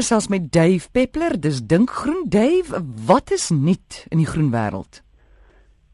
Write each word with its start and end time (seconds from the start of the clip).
gesels 0.00 0.30
met 0.32 0.52
Dave 0.52 0.88
Peppler, 0.90 1.34
dis 1.36 1.58
Dink 1.68 1.90
Groen. 1.90 2.24
Dave, 2.28 2.78
wat 3.06 3.30
is 3.30 3.50
nuut 3.52 4.06
in 4.08 4.22
die 4.22 4.26
groen 4.26 4.48
wêreld? 4.52 5.02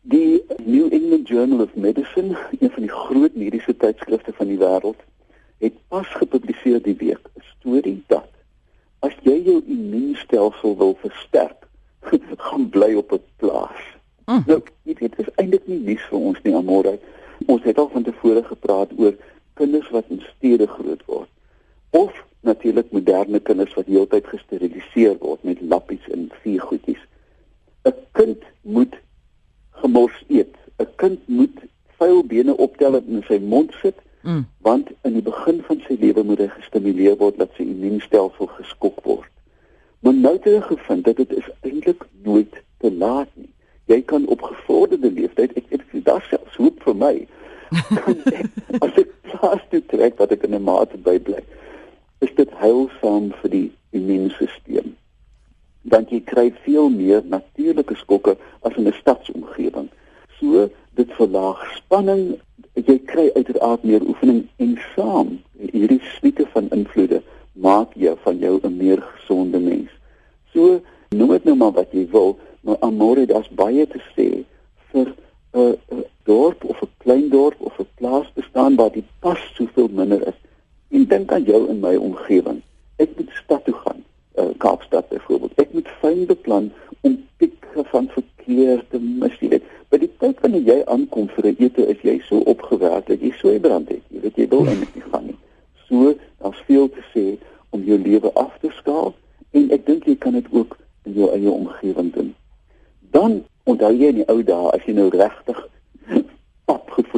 Die 0.07 0.45
New 0.63 0.93
England 0.95 1.27
Journal 1.29 1.65
of 1.65 1.75
Medicine, 1.75 2.39
een 2.61 2.71
van 2.71 2.85
die 2.87 2.93
groot 2.93 3.35
mediese 3.35 3.75
tydskrifte 3.77 4.31
van 4.37 4.47
die 4.53 4.59
wêreld, 4.61 5.01
het 5.59 5.75
pas 5.91 6.13
gepubliseer 6.21 6.79
die 6.85 6.95
week 7.01 7.27
'n 7.35 7.43
storie 7.57 8.03
dat 8.07 8.31
as 9.03 9.17
jy 9.27 9.41
jou 9.49 9.59
immuunstelsel 9.67 10.77
wil 10.77 10.95
versterk, 11.03 11.67
gaan 12.47 12.69
bly 12.71 12.95
op 12.95 13.13
'n 13.13 13.23
plaas. 13.43 13.83
Mm. 14.27 14.43
Nou, 14.47 14.61
dit 14.85 15.19
is 15.19 15.35
eintlik 15.35 15.67
nie 15.67 15.81
nuus 15.81 16.07
vir 16.11 16.19
ons 16.19 16.39
nie, 16.43 16.55
Amore. 16.55 16.99
Ons 17.47 17.63
het 17.63 17.79
al 17.79 17.89
van 17.89 18.03
tevore 18.03 18.45
gepraat 18.45 18.91
oor 18.97 19.15
kinders 19.55 19.91
wat 19.91 20.05
in 20.09 20.23
stede 20.37 20.67
groot 20.67 21.03
word 21.07 21.29
of 21.91 22.26
natuurlik 22.47 22.91
moderne 22.95 23.41
kinders 23.41 23.75
wat 23.75 23.91
heeltyd 23.91 24.27
gesteriliseer 24.31 25.19
word 25.21 25.43
met 25.45 25.61
lappies 25.61 26.07
en 26.15 26.29
viergoedjies. 26.43 27.03
'n 27.87 27.95
Kind 28.13 28.43
moet 28.63 28.95
gemors 29.83 30.25
eet. 30.29 30.55
'n 30.79 30.89
Kind 30.97 31.29
moet 31.29 31.59
vuil 31.99 32.23
bene 32.25 32.57
optel 32.57 32.97
en 32.97 33.07
in 33.19 33.25
sy 33.29 33.39
mond 33.39 33.75
sit, 33.83 33.99
mm. 34.23 34.45
want 34.61 34.91
in 35.03 35.13
die 35.19 35.23
begin 35.23 35.63
van 35.69 35.83
sy 35.87 35.97
lewe 36.01 36.23
moet 36.23 36.43
hy 36.45 36.49
gestimuleer 36.55 37.17
word 37.23 37.39
dat 37.43 37.53
sy 37.57 37.67
immuunstelsel 37.67 38.51
geskok 38.59 39.03
word. 39.05 39.33
Maar 40.01 40.15
nou 40.15 40.35
het 40.37 40.45
hulle 40.45 40.63
gevind 40.63 41.05
dat 41.05 41.17
dit 41.17 41.33
is 41.33 41.49
eintlik 41.61 42.05
nooit 42.23 42.63
te 42.79 42.93
laat 42.93 43.31
nie. 43.35 43.51
Jy 43.87 44.01
kan 44.03 44.27
op 44.27 44.43
gevorderde 44.43 45.11
leeftyd, 45.11 45.55
ek 45.57 45.71
ek 45.79 45.85
dit 45.93 46.11
selfs 46.31 46.59
hoop 46.61 46.83
vir 46.83 46.97
my. 47.05 47.15
as 48.85 48.99
ek 49.03 49.11
plaas 49.31 49.63
toe 49.71 49.83
trek 49.91 50.19
wat 50.21 50.33
ek 50.35 50.45
in 50.47 50.55
'n 50.55 50.63
mate 50.63 50.99
bybly 51.03 51.43
is 52.19 52.33
dit 52.35 52.51
heilsaam 52.61 53.33
vir 53.41 53.51
die 53.51 53.69
immuunstelsel. 53.97 54.93
Want 55.93 56.11
jy 56.11 56.21
kry 56.27 56.49
veel 56.65 56.89
meer 56.91 57.23
natuurlike 57.25 57.95
skokke 57.97 58.37
as 58.63 58.77
in 58.77 58.89
'n 58.89 58.99
stadsomgewing. 59.01 59.89
So 60.41 60.69
dit 60.95 61.11
verlaag 61.19 61.61
spanning, 61.77 62.41
jy 62.75 62.99
kry 62.99 63.31
uiteraard 63.35 63.85
meer 63.85 64.03
oefening 64.03 64.49
en 64.57 64.79
saam 64.95 65.39
hierdie 65.59 66.03
suite 66.19 66.47
van 66.53 66.69
invloede 66.71 67.23
maak 67.53 67.95
jou 67.95 68.17
van 68.25 68.39
jou 68.39 68.61
'n 68.63 68.77
meer 68.77 69.03
gesonde 69.03 69.59
mens. 69.59 69.91
So 70.53 70.81
noem 71.09 71.31
dit 71.31 71.45
nou 71.45 71.57
maar 71.57 71.73
wat 71.73 71.93
jy 71.93 72.09
wil, 72.11 72.39
maar 72.61 72.77
amore 72.81 73.27
daar's 73.27 73.49
baie 73.49 73.87
te 73.87 74.01
sê 74.17 74.45
vir 74.91 75.15
'n 75.55 75.79
dorp 76.25 76.65
of 76.65 76.83
'n 76.83 76.91
klein 76.99 77.29
dorp 77.29 77.61
of 77.61 77.79
'n 77.79 77.89
plaas 77.95 78.33
bestaan 78.35 78.77
waar 78.77 78.93
die 78.93 79.05
pas 79.21 79.39
soveel 79.55 79.89
minder 79.89 80.27
is 80.29 80.39
En 80.89 81.07
dink 81.07 81.33
aan 81.33 81.43
jou 81.43 81.69
in 81.69 81.81
my 81.81 81.97
omgewing. 81.97 82.63
Ek 82.97 83.17
moet 83.17 83.31
stad 83.43 83.65
toe 83.65 83.75
gaan, 83.75 84.05
uh, 84.39 84.51
Kaapstad 84.63 85.09
byvoorbeeld. 85.09 85.57
Ek 85.61 85.73
moet 85.73 85.89
fyn 86.01 86.27
beplan 86.27 86.71
om 87.01 87.17
pieke 87.37 87.85
van 87.93 88.09
verkeer 88.15 88.85
te 88.91 89.01
mis. 89.01 89.35
Jy 89.41 89.49
weet, 89.57 89.67
by 89.91 90.01
die 90.03 90.13
tyd 90.23 90.41
wanneer 90.41 90.65
jy 90.71 90.79
aankom 90.85 91.29
vir 91.35 91.51
'n 91.51 91.57
ete, 91.59 91.87
is 91.87 92.01
jy 92.03 92.21
so 92.29 92.39
opgewerk 92.39 93.07
dat 93.07 93.21
jy 93.21 93.33
so 93.41 93.59
brand 93.59 93.89
het. 93.89 94.03
Jy 94.09 94.21
weet 94.21 94.37
jy 94.37 94.49
wil 94.49 94.67
eintlik 94.67 94.95
nie 94.95 95.07
gaan 95.11 95.27
nie. 95.27 95.39
So, 95.89 96.15
daar's 96.43 96.63
veel 96.67 96.89
te 96.89 97.03
sê 97.15 97.39
om 97.71 97.83
jou 97.83 97.99
lewe 97.99 98.33
af 98.33 98.59
te 98.61 98.71
skaal 98.79 99.15
en 99.51 99.71
ek 99.71 99.87
dink 99.87 100.05
jy 100.05 100.17
kan 100.17 100.33
dit 100.33 100.47
ook 100.51 100.77
in 101.05 101.13
jou 101.13 101.31
eie 101.33 101.51
omgewing 101.51 102.13
doen. 102.13 102.35
Dan 103.11 103.45
onthou 103.65 103.93
jy 103.93 104.11
in 104.13 104.21
die 104.21 104.29
ou 104.33 104.43
dae 104.43 104.71
as 104.75 104.85
jy 104.87 104.95
nou 104.97 105.09
regtig 105.13 105.61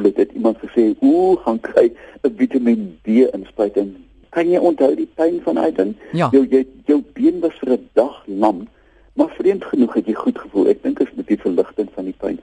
opgevoel 0.09 0.25
het, 0.25 0.33
iemand 0.33 0.59
gesê, 0.59 0.95
"Ooh, 1.01 1.39
gaan 1.45 1.61
kry 1.61 1.93
'n 2.23 2.35
Vitamiin 2.37 2.99
D 3.03 3.09
inspuiting." 3.33 3.97
Kan 4.31 4.51
jy 4.51 4.59
onthou 4.59 4.95
die 4.95 5.09
pyn 5.15 5.41
van 5.43 5.55
daai 5.55 5.73
ding? 5.73 5.95
Ja. 6.13 6.29
Jou 6.31 6.47
jy, 6.47 6.67
jou 6.85 7.03
been 7.13 7.41
was 7.41 7.59
vir 7.59 7.73
'n 7.73 7.89
dag 7.93 8.23
lam, 8.27 8.69
maar 9.15 9.29
vreemd 9.29 9.65
genoeg 9.65 9.95
het 9.95 10.07
jy 10.07 10.15
goed 10.15 10.39
gevoel. 10.39 10.69
Ek 10.69 10.83
dink 10.83 11.01
is 11.01 11.15
met 11.15 11.27
die 11.27 11.41
verligting 11.41 11.89
van 11.93 12.05
die 12.05 12.15
pyn. 12.19 12.41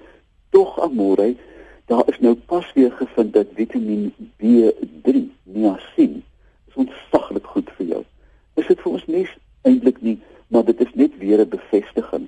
Tog 0.49 0.79
amore, 0.81 1.35
daar 1.85 2.03
is 2.07 2.19
nou 2.19 2.35
pas 2.35 2.73
weer 2.73 2.91
gevind 2.91 3.33
dat 3.33 3.47
Vitamiin 3.53 4.13
B3, 4.37 5.29
niacin, 5.43 6.23
is 6.67 6.75
ontsaglik 6.75 7.45
goed 7.45 7.69
vir 7.77 7.85
jou. 7.85 8.03
Is 8.55 8.67
dit 8.67 8.81
vir 8.81 8.91
ons 8.91 9.05
nie 9.05 9.27
eintlik 9.61 10.01
nie, 10.01 10.19
maar 10.47 10.65
dit 10.65 10.81
is 10.81 10.93
net 10.93 11.17
weer 11.17 11.39
'n 11.39 11.49
bevestiging. 11.49 12.27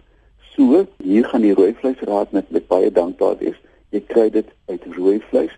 So, 0.55 0.87
hier 1.03 1.25
gaan 1.25 1.41
die 1.41 1.53
rooi 1.53 1.73
vleisraad 1.73 2.31
met 2.31 2.51
met 2.51 2.67
baie 2.67 2.91
dankbaar 2.91 3.37
wees 3.37 3.57
jy 3.89 4.03
kry 4.07 4.27
dit 4.33 4.47
uit 4.67 4.87
rooi 4.97 5.17
vleis 5.29 5.53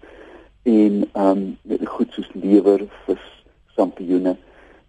en 0.70 1.04
ehm 1.14 1.46
um, 1.66 1.86
goed 1.90 2.12
soos 2.14 2.30
lewer, 2.36 2.79
vis, 3.06 3.26
sampioene. 3.76 4.36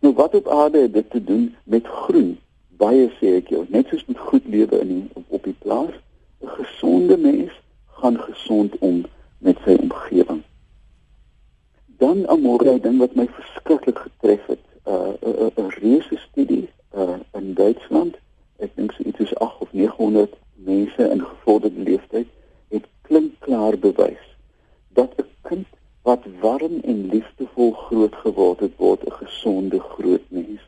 Nou 0.00 0.14
wat 0.14 0.34
op 0.34 0.48
aarde 0.48 0.78
het 0.78 0.92
dit 0.92 1.10
te 1.10 1.24
doen 1.24 1.56
met 1.64 1.86
groen? 1.86 2.38
Baie 2.80 3.08
sê 3.18 3.36
ek 3.40 3.50
jou, 3.52 3.64
net 3.68 3.88
soos 3.90 4.04
met 4.08 4.18
goed 4.18 4.46
lewe 4.48 4.80
in 4.80 4.88
die, 4.88 5.02
op, 5.12 5.24
op 5.28 5.44
die 5.44 5.56
plaas, 5.64 5.94
'n 6.40 6.48
gesonde 6.56 7.16
mens 7.16 7.52
gaan 8.00 8.18
gesond 8.20 8.78
om 8.78 9.04
met 9.38 9.56
sy 9.64 9.76
omgewing. 9.80 10.42
Dan 12.00 12.24
'n 12.24 12.40
môre 12.40 12.80
ding 12.80 12.98
wat 12.98 13.14
my 13.14 13.28
verskriklik 13.28 13.98
getref 13.98 14.46
het, 14.46 14.64
'n 14.86 14.90
uh, 14.90 15.50
'n 15.56 15.64
'n 15.64 15.70
reuse 15.80 16.16
studie 16.16 16.68
uh, 16.96 17.20
in 17.32 17.54
Duitsland. 17.54 18.16
Ek 18.56 18.70
dink 18.74 18.92
so 18.92 19.02
iets 19.02 19.18
soos 19.18 19.34
8 19.34 19.60
of 19.60 19.72
900 19.72 20.34
mense 20.54 21.10
in 21.10 21.20
gevorderde 21.24 21.82
leeftyd 21.82 22.26
klinkklaar 23.10 23.76
bewys 23.78 24.24
dat 24.98 25.10
'n 25.16 25.28
kind 25.48 25.66
wat 26.02 26.24
warm 26.40 26.80
en 26.80 27.08
liefdevol 27.12 27.72
groot 27.72 28.14
geword 28.14 28.60
het, 28.60 28.76
word 28.76 29.04
'n 29.04 29.18
gesonde 29.22 29.80
groot 29.80 30.26
mens. 30.28 30.60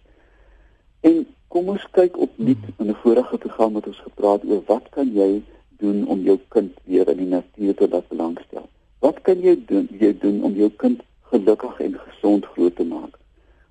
En 1.00 1.26
kom 1.48 1.68
ons 1.68 1.86
kyk 1.90 2.18
opnuut 2.18 2.64
in 2.78 2.88
'n 2.88 3.00
vorige 3.04 3.38
program 3.38 3.72
wat 3.72 3.86
ons 3.86 4.04
gepraat 4.08 4.44
oor 4.44 4.62
wat 4.66 4.88
kan 4.90 5.12
jy 5.14 5.42
doen 5.78 6.06
om 6.06 6.20
jou 6.20 6.38
kind 6.48 6.72
weer 6.84 7.08
in 7.08 7.16
die 7.16 7.32
natuur 7.36 7.74
te 7.74 7.88
laat 7.88 8.08
belangstel? 8.08 8.68
Wat 8.98 9.20
kan 9.22 9.40
jy 9.40 9.56
doen 9.66 9.88
jy 9.98 10.18
doen 10.18 10.42
om 10.42 10.54
jou 10.54 10.70
kind 10.70 11.00
gelukkig 11.20 11.80
en 11.80 11.98
gesond 11.98 12.46
groot 12.46 12.76
te 12.76 12.84
maak? 12.84 13.18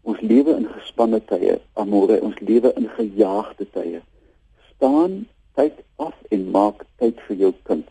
Ons 0.02 0.20
lewe 0.20 0.56
in 0.56 0.68
gespanne 0.68 1.22
tye, 1.26 1.60
amore, 1.74 2.22
ons 2.22 2.40
lewe 2.40 2.74
in 2.74 2.90
gejaagde 2.98 3.68
tye. 3.72 4.02
Staan 4.76 5.28
tyd 5.54 5.74
af 5.96 6.16
en 6.30 6.50
maak 6.52 6.86
tyd 6.98 7.20
vir 7.28 7.38
jou 7.38 7.54
kind 7.64 7.88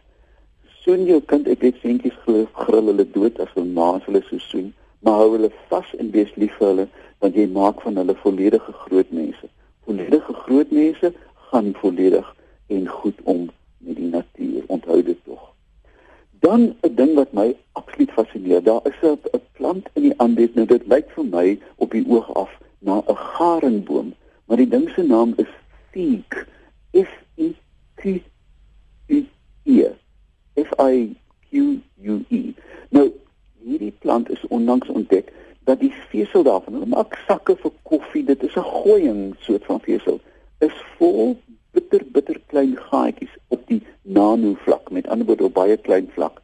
soen 0.84 1.06
jou 1.06 1.20
kind 1.20 1.48
ek 1.48 1.62
het 1.62 1.80
seentjies 1.82 2.18
glo 2.24 2.46
grill 2.64 2.86
hulle 2.92 3.06
dood 3.16 3.40
as 3.40 3.52
hulle 3.54 3.72
maas 3.80 4.04
hulle 4.08 4.22
so 4.28 4.38
soen 4.38 4.72
maar 5.00 5.22
hou 5.22 5.30
hulle 5.36 5.50
vas 5.68 5.94
en 5.98 6.10
wees 6.16 6.32
lief 6.36 6.56
vir 6.58 6.68
hulle 6.72 6.86
want 7.20 7.36
jy 7.36 7.46
maak 7.52 7.80
van 7.84 8.00
hulle 8.00 8.16
volledige 8.22 8.72
groot 8.84 9.10
mense. 9.12 9.48
Volledige 9.84 10.34
groot 10.44 10.70
mense 10.72 11.12
gaan 11.50 11.72
volledig 11.80 12.34
en 12.66 12.88
goed 12.88 13.18
om 13.22 13.48
met 13.78 13.96
die 13.96 14.08
natuur. 14.08 14.64
Onthou 14.66 15.02
dit 15.02 15.18
tog. 15.24 15.42
Dan 16.40 16.74
'n 16.82 16.94
ding 16.94 17.14
wat 17.14 17.32
my 17.32 17.56
absoluut 17.72 18.10
fascineer 18.10 18.62
daar 18.62 18.80
is 18.84 19.00
'n 19.02 19.40
plant 19.52 19.88
in 19.92 20.02
die 20.02 20.18
aanbed 20.18 20.54
nou 20.54 20.66
dit 20.66 20.86
lyk 20.86 21.10
vir 21.10 21.24
my 21.24 21.58
op 21.76 21.90
die 21.90 22.04
oog 22.08 22.34
af 22.34 22.50
na 22.78 23.02
'n 23.08 23.16
garingboom 23.16 24.14
maar 24.46 24.56
die 24.56 24.68
ding 24.68 24.90
se 24.90 25.02
naam 25.02 25.34
is 25.36 25.52
fiek 25.90 26.46
f 26.92 27.12
i 27.36 27.54
t 27.96 28.04
u 28.04 28.14
e 28.14 28.29
F 30.62 30.70
I 30.78 31.16
Q 31.50 31.80
U 32.02 32.24
E. 32.28 32.42
Nou 32.90 33.10
hierdie 33.64 33.94
plant 33.98 34.30
is 34.30 34.46
onlangs 34.48 34.88
ontdek 34.88 35.32
dat 35.68 35.80
die 35.80 35.92
vesel 36.10 36.42
daarvan, 36.42 36.78
hulle 36.78 36.90
maak 36.90 37.14
sakke 37.28 37.56
vir 37.60 37.72
koffie, 37.82 38.24
dit 38.24 38.42
is 38.42 38.56
'n 38.56 38.70
gooiing 38.82 39.36
soort 39.46 39.64
van 39.64 39.80
vesel, 39.80 40.20
is 40.58 40.76
vol 40.98 41.36
bitter 41.72 42.02
bitter 42.12 42.40
klein 42.46 42.76
gaatjies 42.76 43.34
op 43.48 43.66
die 43.66 43.82
nano 44.02 44.54
vlak, 44.64 44.90
met 44.90 45.08
ander 45.08 45.26
woorde 45.26 45.44
op 45.44 45.54
baie 45.54 45.76
klein 45.76 46.08
vlak. 46.14 46.40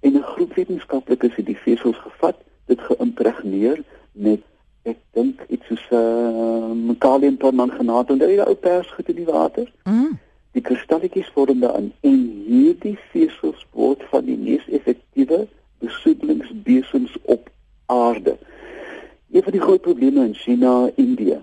En 0.00 0.16
'n 0.16 0.22
groep 0.22 0.54
wetenskaplikes 0.54 1.36
het 1.36 1.46
die 1.46 1.58
vesels 1.66 1.96
gevat, 1.96 2.36
dit 2.66 2.80
geïmpregneer 2.80 3.82
met 4.12 4.40
ek 4.82 4.98
dink 5.10 5.44
iets 5.48 5.66
soos 5.66 5.86
uh, 5.90 6.94
kaliumpermanganate 6.98 8.12
en 8.12 8.18
dit 8.18 8.28
is 8.28 8.44
ou 8.44 8.54
persgoed 8.54 9.08
in 9.08 9.16
die 9.16 9.32
water. 9.32 9.72
Mm 9.84 10.18
die 10.54 10.62
kristalletjies 10.62 11.30
vorm 11.34 11.60
dan 11.64 11.90
en 12.06 12.20
hierdie 12.46 12.96
vesels 13.10 13.64
word 13.74 14.02
van 14.12 14.26
die 14.28 14.36
mees 14.38 14.66
effektiewe 14.70 15.44
besoedelingsbesems 15.82 17.16
op 17.22 17.50
aarde. 17.90 18.36
Een 19.34 19.42
van 19.42 19.56
die 19.56 19.64
groot 19.64 19.82
probleme 19.82 20.24
in 20.24 20.34
China 20.38 20.90
Indië 20.94 21.40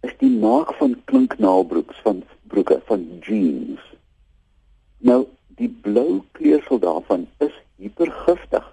is 0.00 0.16
die 0.22 0.32
maak 0.32 0.72
van 0.80 0.96
klinknaalbroeks 1.04 2.00
van 2.06 2.22
broeke 2.48 2.80
van 2.88 3.04
jeans. 3.20 3.84
Nou 5.04 5.26
die 5.60 5.68
blou 5.68 6.22
kleursel 6.32 6.80
daarvan 6.80 7.28
is 7.44 7.52
hipergiftig. 7.76 8.64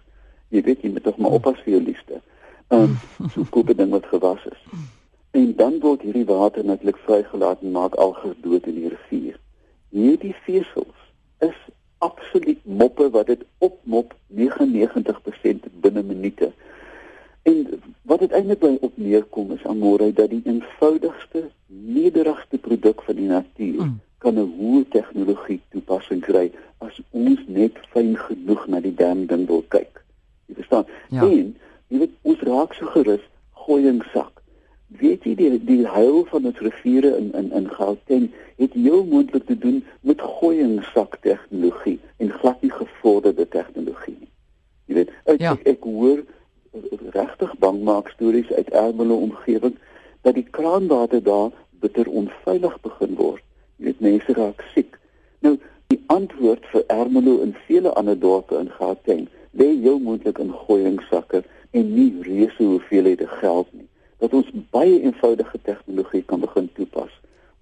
Jy 0.47 0.63
weet 0.63 0.83
jy 0.83 0.95
moet 0.95 1.03
tog 1.03 1.19
maar 1.19 1.35
oppas 1.39 1.59
vir 1.65 1.75
jou 1.75 1.83
liefste. 1.83 2.23
Ehm 2.71 2.95
um, 2.95 3.29
so 3.35 3.43
koop 3.51 3.67
dit 3.67 3.87
wat 3.91 4.07
gewas 4.15 4.47
is. 4.47 4.65
En 5.35 5.55
dan 5.59 5.79
word 5.83 6.07
hierdie 6.07 6.27
water 6.29 6.63
natuurlik 6.65 6.99
vrygelaat 7.03 7.61
en 7.61 7.75
maak 7.75 7.95
alges 7.99 8.37
dood 8.41 8.67
in 8.71 8.79
die 8.79 8.91
rivier 8.95 9.39
hierdie 9.93 10.35
vesels 10.45 10.99
is 11.45 11.57
absoluut 12.03 12.59
moppe 12.65 13.09
wat 13.13 13.27
dit 13.31 13.43
opmop 13.57 14.15
99% 14.27 15.69
binne 15.85 16.03
minute. 16.03 16.51
En 17.43 17.81
wat 18.01 18.19
dit 18.19 18.31
eintlik 18.31 18.59
by 18.59 18.77
op 18.81 18.97
neerkom 18.97 19.51
is 19.51 19.65
amore 19.69 20.13
dat 20.13 20.29
die 20.31 20.41
eenvoudigste 20.45 21.51
produk 22.61 23.01
van 23.07 23.15
die 23.15 23.27
natuur 23.27 23.83
mm. 23.83 23.99
kan 24.17 24.39
'n 24.39 24.53
hoë 24.57 24.83
tegnologie 24.89 25.61
toepassing 25.69 26.21
kry 26.21 26.51
as 26.77 27.01
ons 27.11 27.39
net 27.47 27.75
fyn 27.91 28.15
genoeg 28.17 28.67
na 28.67 28.79
die 28.79 28.95
dam 28.95 29.25
ding 29.25 29.47
wil 29.47 29.63
kyk. 29.67 30.03
Jy 30.47 30.55
verstaan? 30.55 30.85
Ja. 31.09 31.21
En 31.27 31.55
jy 31.87 31.97
weet 31.97 32.15
ons 32.21 32.41
raak 32.47 32.73
so 32.73 32.85
gerus 32.95 33.25
gooiingsak. 33.65 34.41
Weet 34.87 35.23
jy 35.23 35.35
die 35.35 35.59
die 35.65 35.85
huil 35.87 36.25
van 36.31 36.45
ons 36.45 36.59
riviere 36.59 37.15
in 37.43 37.51
in 37.59 37.69
Gauteng 37.69 38.29
het 38.57 38.73
heel 38.73 39.03
moontlik 39.05 39.45
te 39.45 39.57
doen 39.57 39.83
met 40.01 40.21
gooiingsak 40.21 41.17
tegnologie 41.21 41.99
en 42.17 42.31
glad 42.31 42.61
nie 42.61 42.71
gevorderde 42.71 43.47
tegnologie 43.47 44.15
nie. 44.19 44.31
Jy 44.85 44.95
weet, 44.95 45.11
ek 45.25 45.41
ja. 45.41 45.51
ek, 45.57 45.67
ek 45.75 45.83
hoor 45.83 46.23
regtig 47.15 47.51
bang 47.59 47.81
maak 47.83 48.09
stories 48.15 48.51
uit 48.51 48.69
Ermelo 48.69 49.15
omgewing 49.15 49.77
dat 50.21 50.33
die 50.33 50.47
kraanwater 50.55 51.23
daar 51.23 51.51
bitter 51.83 52.09
onveilig 52.09 52.79
begin 52.81 53.15
word. 53.19 53.43
Jy 53.77 53.85
weet 53.85 53.99
mense 53.99 54.33
raak 54.33 54.63
siek. 54.73 54.99
Nou 55.45 55.57
die 55.91 56.01
antwoord 56.13 56.65
vir 56.71 56.85
Ermelo 56.87 57.39
en 57.43 57.55
vele 57.67 57.93
ander 57.99 58.19
dorpe 58.19 58.57
in 58.57 58.71
Gauteng 58.79 59.27
lê 59.51 59.69
heel 59.81 59.99
moontlik 59.99 60.39
in 60.41 60.53
gooiingsakke 60.65 61.43
en 61.71 61.91
nie 61.93 62.13
reuse 62.25 62.63
hoeveelhede 62.63 63.27
geld 63.27 63.67
nie. 63.73 63.87
Dat 64.23 64.33
ons 64.33 64.49
baie 64.73 65.01
eenvoudige 65.01 65.59
tegnologie 65.67 66.23
kan 66.25 66.41
begin 66.41 66.69
toepas 66.73 67.11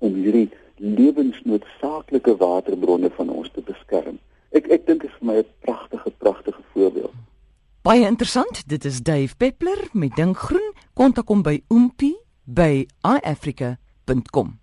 om 0.01 0.17
hierdie 0.17 0.49
lewensnoodsaaklike 0.81 2.35
waterbronne 2.41 3.11
van 3.17 3.29
ons 3.29 3.51
te 3.53 3.61
beskerm. 3.65 4.17
Ek 4.51 4.67
ek 4.67 4.87
dink 4.89 5.05
dit 5.05 5.09
is 5.09 5.17
vir 5.19 5.27
my 5.29 5.37
'n 5.39 5.49
pragtige 5.65 6.11
pragtige 6.17 6.63
voorbeeld. 6.73 7.13
Baie 7.81 8.05
interessant. 8.05 8.67
Dit 8.67 8.85
is 8.85 9.01
Dave 9.01 9.35
Peppler 9.37 9.89
met 9.93 10.15
Dink 10.15 10.37
Groen. 10.37 10.73
Kontak 10.93 11.27
hom 11.27 11.41
by 11.41 11.63
oompie 11.67 12.17
by 12.45 12.85
iafrica.com. 13.01 14.60